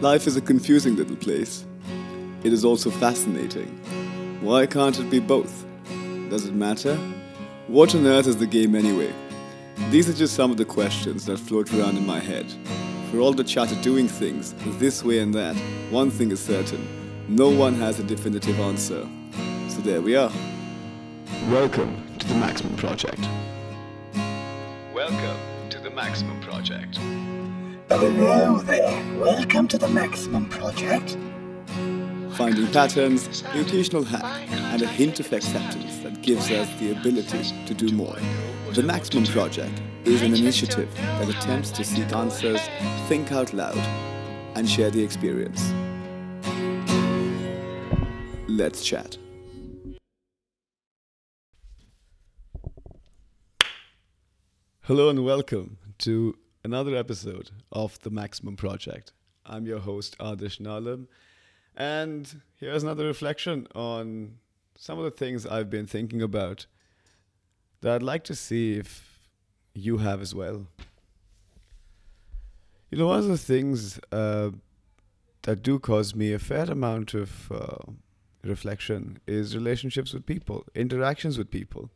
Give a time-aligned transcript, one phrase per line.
[0.00, 1.66] Life is a confusing little place.
[2.42, 3.68] It is also fascinating.
[4.40, 5.66] Why can't it be both?
[6.30, 6.96] Does it matter?
[7.66, 9.12] What on earth is the game anyway?
[9.90, 12.46] These are just some of the questions that float around in my head.
[13.10, 15.54] For all the chatter doing things this way and that,
[15.90, 16.82] one thing is certain
[17.28, 19.06] no one has a definitive answer.
[19.68, 20.32] So there we are.
[21.50, 23.20] Welcome to the Maximum Project.
[24.94, 26.98] Welcome to the Maximum Project.
[27.90, 29.18] Hello there.
[29.18, 31.18] Welcome to the Maximum Project.
[32.36, 37.74] Finding patterns, nutritional hack, and a hint of acceptance that gives us the ability to
[37.74, 38.16] do more.
[38.74, 42.60] The Maximum Project is an initiative that attempts to seek answers,
[43.08, 43.76] think out loud,
[44.54, 45.72] and share the experience.
[48.46, 49.18] Let's chat.
[54.82, 59.12] Hello and welcome to another episode of The Maximum Project.
[59.46, 61.06] I'm your host, Adish Nalam,
[61.74, 64.38] and here's another reflection on
[64.76, 66.66] some of the things I've been thinking about
[67.80, 69.18] that I'd like to see if
[69.74, 70.66] you have as well.
[72.90, 74.50] You know, one of the things uh,
[75.42, 77.92] that do cause me a fair amount of uh,
[78.44, 81.88] reflection is relationships with people, interactions with people.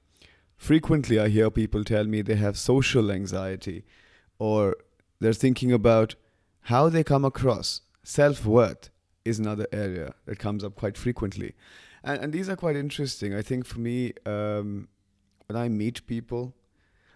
[0.57, 3.85] Frequently, I hear people tell me they have social anxiety
[4.45, 4.77] or
[5.21, 6.17] they're thinking about
[6.73, 7.81] how they come across.
[8.03, 8.91] Self worth
[9.25, 11.55] is another area that comes up quite frequently.
[12.03, 13.35] And, and these are quite interesting.
[13.35, 14.89] I think for me, um,
[15.47, 16.55] when I meet people,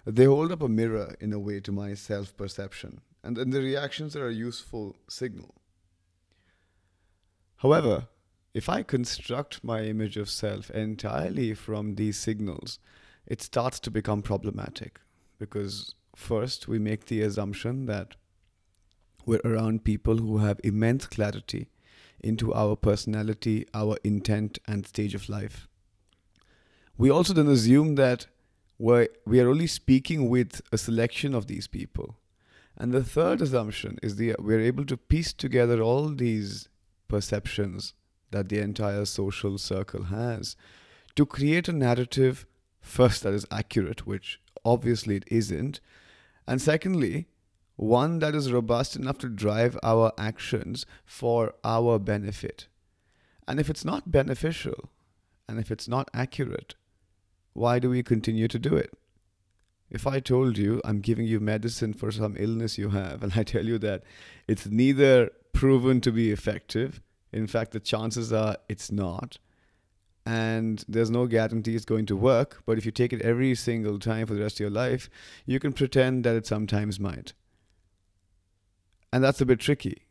[0.06, 3.02] they hold up a mirror in a way to my self perception.
[3.22, 5.54] And then the reactions are a useful signal.
[7.56, 8.08] However,
[8.54, 12.78] if I construct my image of self entirely from these signals,
[13.26, 15.00] it starts to become problematic
[15.38, 18.16] because first we make the assumption that
[19.24, 21.68] we're around people who have immense clarity
[22.20, 25.68] into our personality, our intent, and stage of life.
[26.96, 28.26] We also then assume that
[28.78, 32.16] we're, we are only speaking with a selection of these people.
[32.76, 36.68] And the third assumption is that we're able to piece together all these
[37.06, 37.94] perceptions
[38.30, 40.56] that the entire social circle has
[41.14, 42.46] to create a narrative,
[42.80, 45.80] first, that is accurate, which obviously it isn't,
[46.48, 47.28] and secondly,
[47.76, 52.66] one that is robust enough to drive our actions for our benefit.
[53.46, 54.90] And if it's not beneficial,
[55.46, 56.74] and if it's not accurate,
[57.52, 58.92] why do we continue to do it?
[59.90, 63.42] If I told you I'm giving you medicine for some illness you have, and I
[63.42, 64.02] tell you that
[64.46, 67.00] it's neither proven to be effective,
[67.30, 69.38] in fact, the chances are it's not,
[70.28, 73.98] and there's no guarantee it's going to work, but if you take it every single
[73.98, 75.08] time for the rest of your life,
[75.46, 77.32] you can pretend that it sometimes might.
[79.10, 80.02] And that's a bit tricky.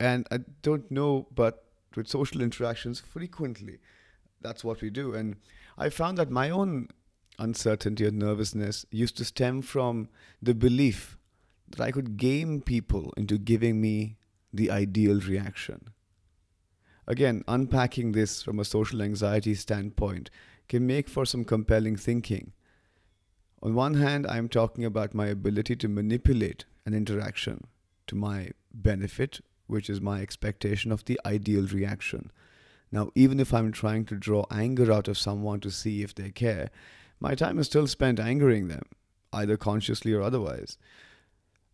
[0.00, 3.80] And I don't know, but with social interactions, frequently,
[4.40, 5.12] that's what we do.
[5.12, 5.36] And
[5.76, 6.88] I found that my own
[7.38, 10.08] uncertainty and nervousness used to stem from
[10.40, 11.18] the belief
[11.68, 14.16] that I could game people into giving me
[14.54, 15.90] the ideal reaction.
[17.06, 20.30] Again, unpacking this from a social anxiety standpoint
[20.68, 22.52] can make for some compelling thinking.
[23.62, 27.66] On one hand, I'm talking about my ability to manipulate an interaction
[28.06, 32.30] to my benefit, which is my expectation of the ideal reaction.
[32.90, 36.30] Now, even if I'm trying to draw anger out of someone to see if they
[36.30, 36.70] care,
[37.20, 38.84] my time is still spent angering them,
[39.32, 40.76] either consciously or otherwise.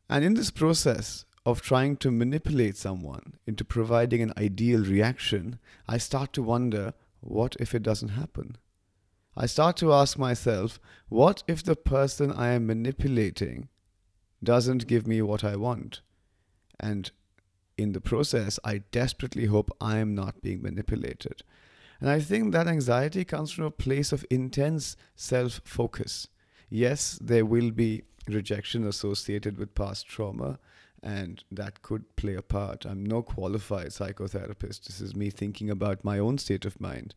[0.09, 5.97] And in this process of trying to manipulate someone into providing an ideal reaction, I
[5.97, 8.59] start to wonder what if it doesn't happen?
[9.35, 10.79] I start to ask myself,
[11.09, 13.69] what if the person I am manipulating
[14.45, 16.03] doesn't give me what I want?
[16.79, 17.11] And
[17.79, 21.43] in the process, I desperately hope I am not being manipulated.
[21.99, 26.29] And I think that anxiety comes from a place of intense self focus.
[26.69, 30.59] Yes, there will be rejection associated with past trauma,
[31.03, 32.85] and that could play a part.
[32.85, 34.85] I'm no qualified psychotherapist.
[34.85, 37.15] This is me thinking about my own state of mind.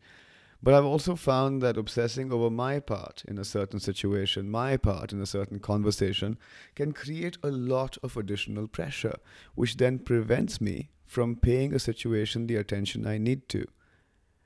[0.62, 5.12] But I've also found that obsessing over my part in a certain situation, my part
[5.12, 6.38] in a certain conversation,
[6.76, 9.16] can create a lot of additional pressure,
[9.56, 13.66] which then prevents me from paying a situation the attention I need to.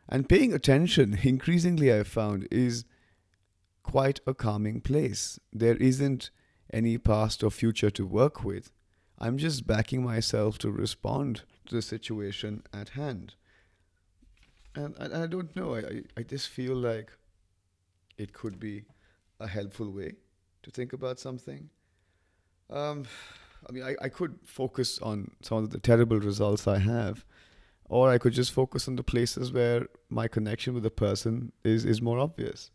[0.08, 2.86] And paying attention, increasingly, I've found, is
[3.82, 5.38] quite a calming place.
[5.52, 6.30] There isn't
[6.72, 8.72] any past or future to work with.
[9.18, 13.34] I'm just backing myself to respond to the situation at hand
[14.76, 15.74] and I, don't know.
[15.74, 17.10] I, I just feel like
[18.18, 18.84] it could be
[19.40, 20.12] a helpful way
[20.62, 21.70] to think about something.
[22.70, 23.04] Um,
[23.68, 27.24] I mean, I, I could focus on some of the terrible results I have,
[27.86, 31.84] or I could just focus on the places where my connection with the person is,
[31.84, 32.70] is more obvious.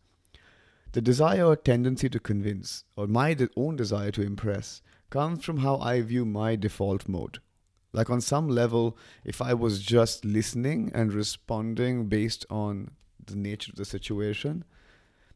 [0.92, 5.58] The desire or tendency to convince, or my de- own desire to impress, comes from
[5.58, 7.38] how I view my default mode.
[7.92, 12.92] Like, on some level, if I was just listening and responding based on
[13.22, 14.64] the nature of the situation,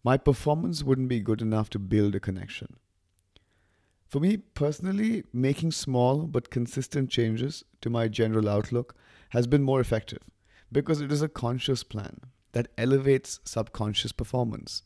[0.02, 2.76] my performance wouldn't be good enough to build a connection.
[4.08, 8.94] For me personally, making small but consistent changes to my general outlook
[9.31, 10.23] has been more effective
[10.73, 12.20] because it is a conscious plan
[12.52, 14.84] that elevates subconscious performance.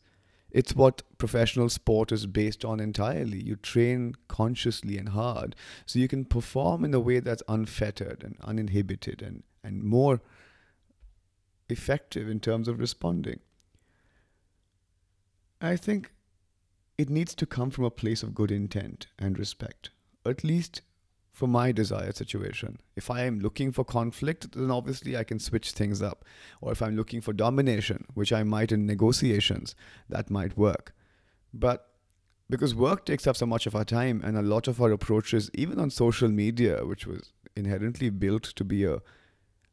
[0.51, 3.41] It's what professional sport is based on entirely.
[3.41, 5.55] You train consciously and hard
[5.85, 10.21] so you can perform in a way that's unfettered and uninhibited and, and more
[11.69, 13.39] effective in terms of responding.
[15.61, 16.11] I think
[16.97, 19.91] it needs to come from a place of good intent and respect,
[20.25, 20.81] at least
[21.31, 22.77] for my desired situation.
[22.95, 26.25] If I am looking for conflict, then obviously I can switch things up.
[26.59, 29.73] Or if I'm looking for domination, which I might in negotiations,
[30.09, 30.93] that might work.
[31.53, 31.87] But
[32.49, 35.49] because work takes up so much of our time and a lot of our approaches,
[35.53, 38.99] even on social media, which was inherently built to be a,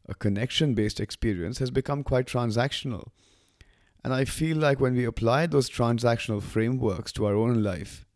[0.08, 3.08] a connection based experience, has become quite transactional.
[4.04, 8.06] And I feel like when we apply those transactional frameworks to our own life,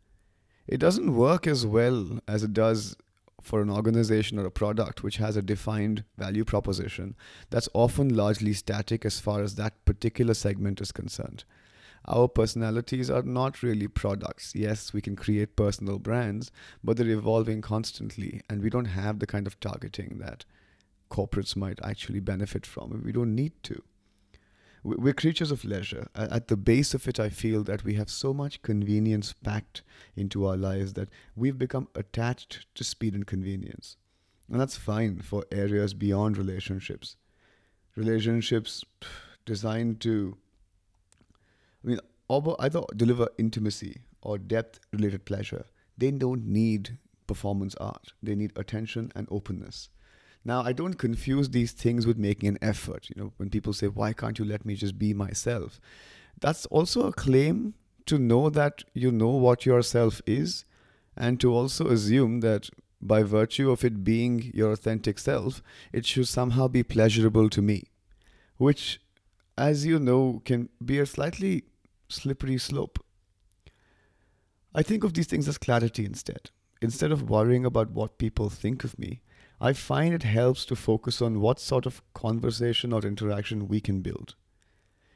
[0.65, 2.95] it doesn't work as well as it does
[3.43, 7.15] for an organization or a product which has a defined value proposition
[7.49, 11.43] that's often largely static as far as that particular segment is concerned.
[12.05, 14.53] Our personalities are not really products.
[14.55, 16.51] Yes, we can create personal brands,
[16.83, 20.43] but they're evolving constantly, and we don't have the kind of targeting that
[21.09, 23.01] corporates might actually benefit from.
[23.05, 23.83] We don't need to
[24.83, 26.07] we're creatures of leisure.
[26.13, 29.81] At the base of it, I feel that we have so much convenience packed
[30.15, 33.95] into our lives that we've become attached to speed and convenience.
[34.51, 37.15] And that's fine for areas beyond relationships.
[37.95, 38.83] Relationships
[39.45, 40.37] designed to,
[41.83, 41.99] I mean,
[42.59, 45.65] either deliver intimacy or depth related pleasure,
[45.97, 46.97] they don't need
[47.27, 48.13] performance art.
[48.21, 49.89] They need attention and openness.
[50.45, 53.09] Now, I don't confuse these things with making an effort.
[53.09, 55.79] You know, when people say, why can't you let me just be myself?
[56.39, 57.75] That's also a claim
[58.07, 60.65] to know that you know what yourself is
[61.15, 62.69] and to also assume that
[63.01, 65.61] by virtue of it being your authentic self,
[65.91, 67.85] it should somehow be pleasurable to me,
[68.57, 68.99] which,
[69.57, 71.63] as you know, can be a slightly
[72.09, 72.99] slippery slope.
[74.75, 76.49] I think of these things as clarity instead.
[76.81, 79.21] Instead of worrying about what people think of me,
[79.63, 84.01] I find it helps to focus on what sort of conversation or interaction we can
[84.01, 84.35] build.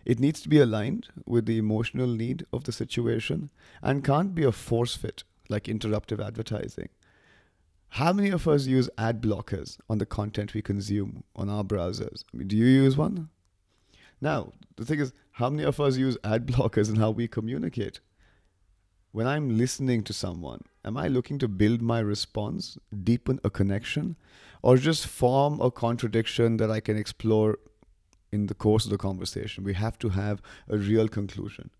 [0.06, 3.50] It needs to be aligned with the emotional need of the situation
[3.82, 6.88] and can't be a force fit like interruptive advertising.
[7.90, 12.24] How many of us use ad blockers on the content we consume on our browsers?
[12.34, 13.28] I mean, do you use one?
[14.22, 18.00] Now, the thing is, how many of us use ad blockers in how we communicate?
[19.18, 24.16] When I'm listening to someone, am I looking to build my response, deepen a connection,
[24.62, 27.58] or just form a contradiction that I can explore
[28.32, 29.64] in the course of the conversation.
[29.64, 31.72] We have to have a real conclusion.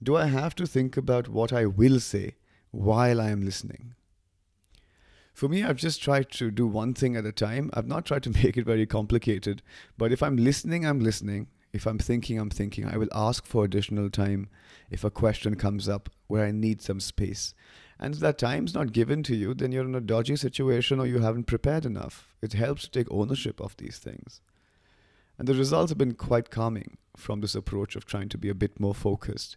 [0.00, 2.36] Do I have to think about what I will say
[2.70, 3.96] while I am listening?
[5.32, 7.68] For me, I've just tried to do one thing at a time.
[7.74, 9.60] I've not tried to make it very complicated,
[9.98, 11.48] but if I'm listening, I'm listening.
[11.74, 12.86] If I'm thinking, I'm thinking.
[12.86, 14.48] I will ask for additional time
[14.90, 17.52] if a question comes up where I need some space.
[17.98, 21.06] And if that time's not given to you, then you're in a dodgy situation or
[21.06, 22.36] you haven't prepared enough.
[22.40, 24.40] It helps to take ownership of these things.
[25.36, 28.54] And the results have been quite calming from this approach of trying to be a
[28.54, 29.56] bit more focused.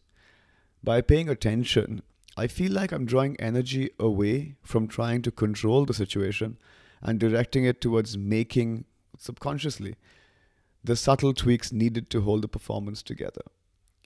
[0.84, 2.02] By paying attention,
[2.36, 6.58] I feel like I'm drawing energy away from trying to control the situation
[7.00, 8.86] and directing it towards making
[9.20, 9.98] subconsciously
[10.84, 13.42] the subtle tweaks needed to hold the performance together.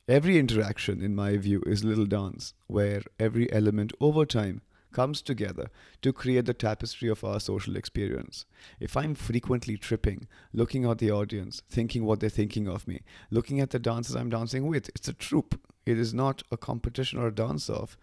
[0.07, 4.61] Every interaction, in my view, is little dance, where every element over time
[4.91, 5.69] comes together
[6.01, 8.45] to create the tapestry of our social experience.
[8.79, 13.59] If I'm frequently tripping, looking at the audience, thinking what they're thinking of me, looking
[13.59, 15.59] at the dancers I'm dancing with, it's a troupe.
[15.85, 17.97] It is not a competition or a dance off,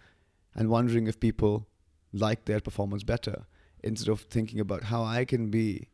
[0.54, 1.68] and wondering if people
[2.12, 3.46] like their performance better
[3.82, 5.88] instead of thinking about how I can be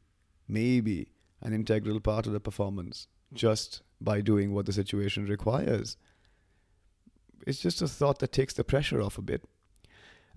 [0.48, 1.08] maybe
[1.42, 5.96] an integral part of the performance just by doing what the situation requires.
[7.46, 9.44] It's just a thought that takes the pressure off a bit.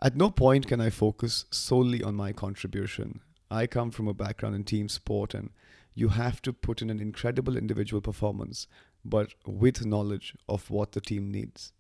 [0.02, 3.22] At no point can I focus solely on my contribution.
[3.50, 5.52] I come from a background in team sport, and
[5.96, 8.68] you have to put in an incredible individual performance,
[9.06, 11.72] but with knowledge of what the team needs.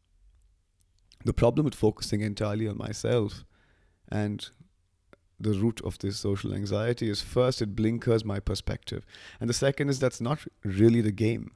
[1.25, 3.43] The problem with focusing entirely on myself
[4.09, 4.49] and
[5.39, 9.05] the root of this social anxiety is first it blinkers my perspective.
[9.39, 11.51] And the second is that's not really the game.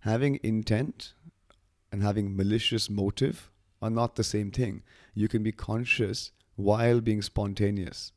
[0.00, 1.14] Having intent
[1.90, 3.50] and having malicious motive
[3.80, 4.82] are not the same thing.
[5.14, 8.12] You can be conscious while being spontaneous.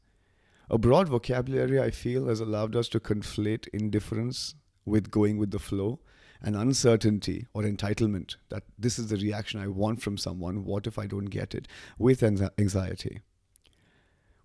[0.69, 4.55] A broad vocabulary i feel has allowed us to conflate indifference
[4.85, 5.99] with going with the flow
[6.41, 10.99] and uncertainty or entitlement that this is the reaction i want from someone what if
[10.99, 13.21] i don't get it with anxiety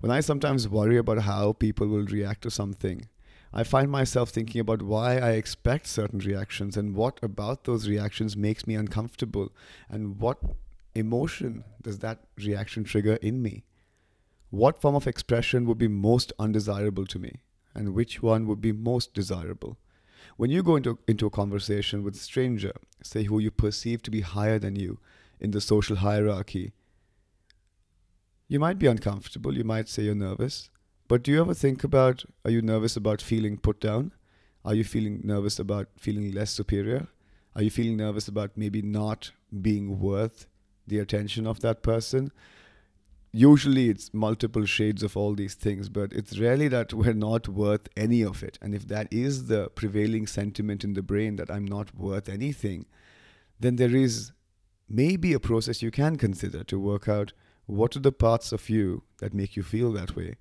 [0.03, 3.07] when I sometimes worry about how people will react to something,
[3.53, 8.37] I find myself thinking about why I expect certain reactions and what about those reactions
[8.37, 9.53] makes me uncomfortable
[9.89, 10.39] and what
[10.97, 13.63] emotion does that reaction trigger in me.
[14.51, 17.37] What form of expression would be most undesirable to me
[17.73, 19.79] and which one would be most desirable?
[20.37, 22.73] When you go into, into a conversation with a stranger,
[23.05, 24.99] say who you perceive to be higher than you
[25.39, 26.73] in the social hierarchy,
[28.53, 29.57] you might be uncomfortable.
[29.57, 30.69] You might say you're nervous.
[31.09, 34.13] But do you ever think about are you nervous about feeling put down?
[34.63, 37.07] Are you feeling nervous about feeling less superior?
[37.57, 39.33] Are you feeling nervous about maybe not
[39.63, 40.47] being worth
[40.87, 42.31] the attention of that person?
[43.33, 47.89] Usually it's multiple shades of all these things, but it's rarely that we're not worth
[47.97, 48.59] any of it.
[48.61, 52.85] And if that is the prevailing sentiment in the brain that I'm not worth anything,
[53.59, 54.33] then there is
[54.91, 57.33] maybe a process you can consider to work out
[57.67, 60.37] what are the parts of you that make you feel that way?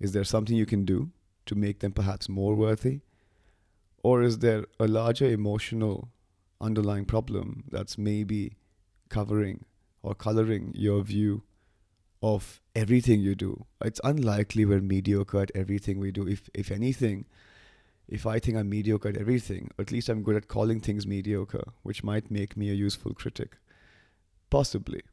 [0.00, 1.10] Is there something you can do
[1.46, 3.00] to make them perhaps more worthy?
[4.02, 6.10] Or is there a larger emotional
[6.60, 8.56] underlying problem that's maybe
[9.08, 9.64] covering
[10.02, 11.42] or coloring your view
[12.22, 13.66] of everything you do?
[13.82, 16.28] It's unlikely we're mediocre at everything we do.
[16.28, 17.24] If, if anything,
[18.06, 21.72] if I think I'm mediocre at everything, at least I'm good at calling things mediocre,
[21.82, 23.56] which might make me a useful critic.
[24.48, 25.00] Possibly.
[25.00, 25.06] So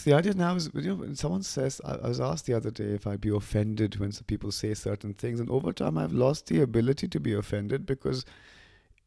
[0.00, 2.70] the idea now is, you know, when someone says, I, I was asked the other
[2.70, 6.46] day if I'd be offended when people say certain things, and over time I've lost
[6.46, 8.24] the ability to be offended because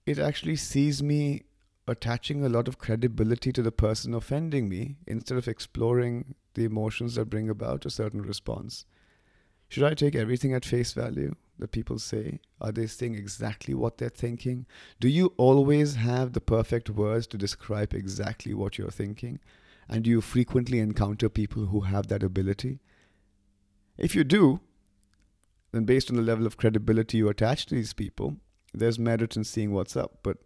[0.05, 1.43] it actually sees me
[1.87, 7.15] attaching a lot of credibility to the person offending me instead of exploring the emotions
[7.15, 8.85] that bring about a certain response.
[9.69, 12.39] Should I take everything at face value that people say?
[12.61, 14.65] Are they saying exactly what they're thinking?
[14.99, 19.39] Do you always have the perfect words to describe exactly what you're thinking?
[19.87, 22.79] And do you frequently encounter people who have that ability?
[23.97, 24.59] If you do,
[25.71, 28.37] then based on the level of credibility you attach to these people,
[28.73, 30.19] there's merit in seeing what's up.
[30.23, 30.37] But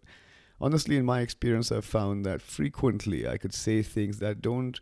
[0.60, 4.80] honestly, in my experience, I've found that frequently I could say things that don't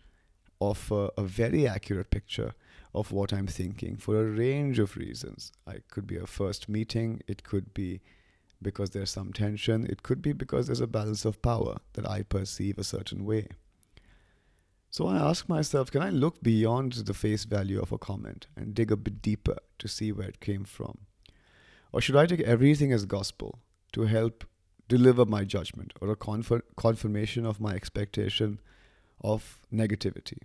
[0.59, 2.53] offer a very accurate picture
[2.93, 5.51] of what I'm thinking for a range of reasons.
[5.67, 8.01] It could be a first meeting, it could be
[8.61, 12.23] because there's some tension, it could be because there's a balance of power that I
[12.23, 13.49] perceive a certain way.
[14.97, 18.73] So I ask myself, can I look beyond the face value of a comment and
[18.73, 20.97] dig a bit deeper to see where it came from?
[21.91, 23.59] Or should I take everything as gospel
[23.91, 24.43] to help
[24.87, 28.59] deliver my judgment or a confir- confirmation of my expectation
[29.21, 30.39] of negativity?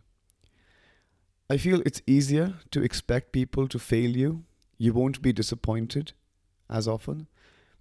[1.48, 4.44] I feel it's easier to expect people to fail you.
[4.76, 6.12] You won't be disappointed
[6.68, 7.26] as often.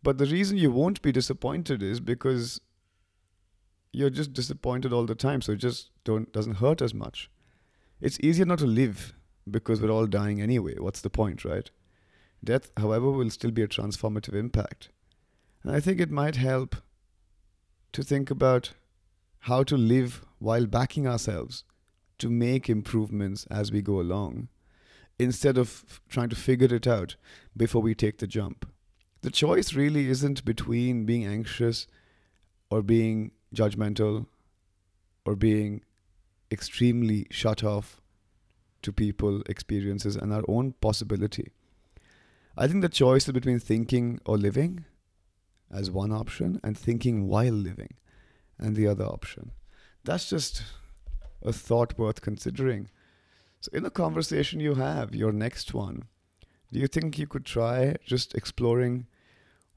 [0.02, 2.62] But the reason you won't be disappointed is because
[3.92, 7.30] you're just disappointed all the time, so it just don't doesn't hurt as much.
[8.00, 9.14] It's easier not to live
[9.50, 10.76] because we're all dying anyway.
[10.78, 11.70] What's the point, right?
[12.44, 14.90] Death, however, will still be a transformative impact.
[15.64, 16.76] And I think it might help
[17.94, 18.72] to think about
[19.42, 21.64] how to live while backing ourselves
[22.18, 24.48] to make improvements as we go along
[25.20, 27.16] instead of trying to figure it out
[27.56, 28.68] before we take the jump.
[29.22, 31.86] The choice really isn't between being anxious
[32.72, 34.26] or being judgmental
[35.26, 35.84] or being
[36.52, 38.02] extremely shut off
[38.82, 41.52] to people, experiences, and our own possibility.
[42.58, 44.86] I think the choice is between thinking or living
[45.72, 47.94] as one option and thinking while living
[48.60, 49.52] and the other option.
[50.04, 50.64] That's just
[51.42, 52.90] a thought worth considering.
[53.62, 56.06] So, in the conversation you have, your next one,
[56.72, 59.08] do you think you could try just exploring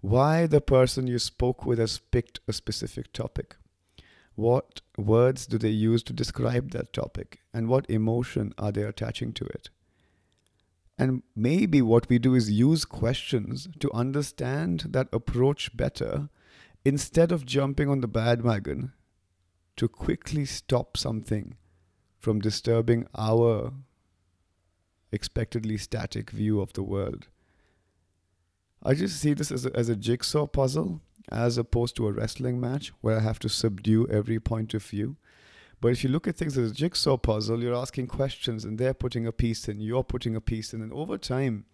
[0.01, 3.57] why the person you spoke with has picked a specific topic?
[4.35, 7.41] What words do they use to describe that topic?
[7.53, 9.71] And what emotion are they attaching to it?
[10.99, 16.29] And maybe what we do is use questions to understand that approach better
[16.85, 18.93] instead of jumping on the bandwagon
[19.77, 21.57] to quickly stop something
[22.19, 23.73] from disturbing our
[25.11, 27.29] expectedly static view of the world.
[28.83, 31.01] I just see this as a, as a jigsaw puzzle
[31.31, 35.17] as opposed to a wrestling match where I have to subdue every point of view.
[35.81, 38.95] But if you look at things as a jigsaw puzzle, you're asking questions and they're
[38.95, 40.81] putting a piece in, you're putting a piece in.
[40.81, 41.67] And over time,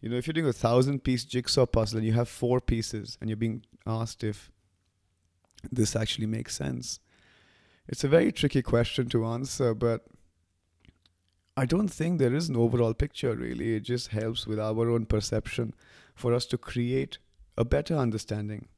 [0.00, 3.16] you know, if you're doing a thousand piece jigsaw puzzle and you have four pieces
[3.20, 4.50] and you're being asked if
[5.70, 7.00] this actually makes sense,
[7.88, 10.06] it's a very tricky question to answer, but
[11.56, 13.74] I don't think there is an overall picture really.
[13.74, 15.74] It just helps with our own perception
[16.14, 17.18] for us to create
[17.56, 18.68] a better understanding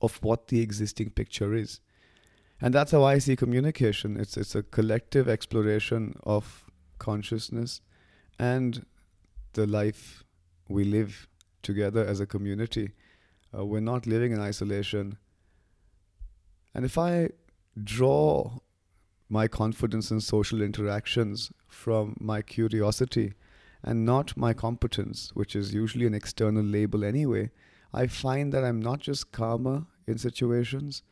[0.00, 1.80] of what the existing picture is.
[2.60, 4.18] And that's how I see communication.
[4.18, 6.64] It's it's a collective exploration of
[6.98, 7.80] consciousness
[8.38, 8.84] and
[9.52, 10.24] the life
[10.68, 11.28] we live
[11.62, 12.90] together as a community.
[13.56, 15.18] Uh, we're not living in isolation.
[16.74, 17.30] And if I
[17.82, 18.58] draw
[19.28, 23.34] my confidence in social interactions from my curiosity
[23.82, 27.50] and not my competence, which is usually an external label anyway,
[27.92, 31.02] I find that I'm not just calmer in situations,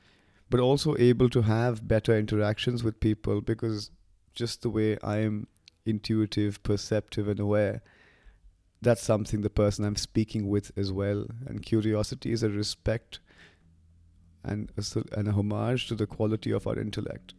[0.51, 3.91] but also able to have better interactions with people because
[4.35, 5.49] just the way I am
[5.85, 7.83] intuitive, perceptive, and aware,
[8.83, 11.27] that's something the person I'm speaking with as well.
[11.47, 13.21] And curiosity is a respect
[14.45, 17.35] and a, and a homage to the quality of our intellect,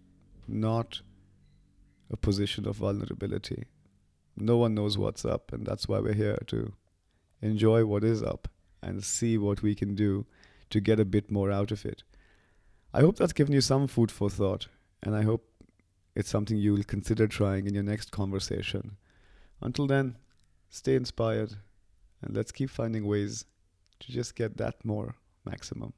[0.48, 1.02] not
[2.12, 3.66] a position of vulnerability.
[4.36, 6.74] No one knows what's up, and that's why we're here to
[7.42, 8.48] enjoy what is up
[8.82, 10.26] and see what we can do
[10.70, 12.04] to get a bit more out of it.
[12.94, 14.68] I hope that's given you some food for thought,
[15.04, 15.48] and I hope
[16.16, 18.98] it's something you'll consider trying in your next conversation.
[19.62, 20.18] Until then,
[20.70, 21.56] stay inspired
[22.22, 23.46] and let's keep finding ways
[24.00, 25.16] to just get that more
[25.46, 25.94] maximum.